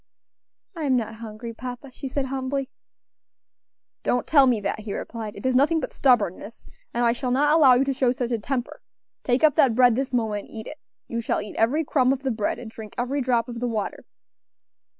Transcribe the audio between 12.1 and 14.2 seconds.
of the bread and drink every drop of the water."